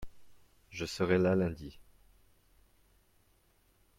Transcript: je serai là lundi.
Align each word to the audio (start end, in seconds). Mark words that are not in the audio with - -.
je 0.71 0.85
serai 0.87 1.19
là 1.19 1.35
lundi. 1.35 1.77